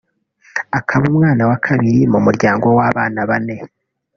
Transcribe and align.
akaba 0.79 1.03
umwana 1.11 1.41
wa 1.49 1.57
kabiri 1.65 1.99
mu 2.13 2.19
muryango 2.25 2.67
w’abana 2.77 3.19
bane 3.29 3.55